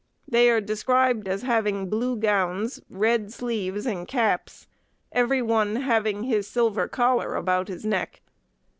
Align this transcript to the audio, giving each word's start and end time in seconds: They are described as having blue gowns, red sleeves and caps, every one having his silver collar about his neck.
They 0.27 0.49
are 0.49 0.59
described 0.61 1.27
as 1.27 1.43
having 1.43 1.87
blue 1.87 2.15
gowns, 2.15 2.81
red 2.89 3.31
sleeves 3.31 3.85
and 3.85 4.07
caps, 4.07 4.65
every 5.11 5.43
one 5.43 5.75
having 5.75 6.23
his 6.23 6.47
silver 6.47 6.87
collar 6.87 7.35
about 7.35 7.67
his 7.67 7.85
neck. 7.85 8.21